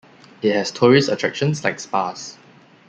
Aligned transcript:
It 0.41 0.55
has 0.55 0.71
tourist 0.71 1.09
attractions 1.09 1.63
like 1.63 1.79
spas. 1.79 2.35